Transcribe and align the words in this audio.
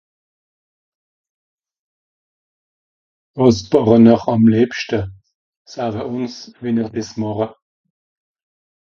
wàs 3.37 3.57
bàche 3.69 3.97
ihr 4.11 4.21
am 4.33 4.43
liebschte, 4.53 4.99
sawe 5.71 6.01
uns 6.15 6.33
wie 6.61 6.73
ihr 6.81 6.89
diss 6.95 7.11
màche 7.19 7.47